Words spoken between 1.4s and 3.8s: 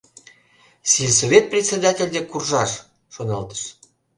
председатель дек куржаш,— шоналтыш.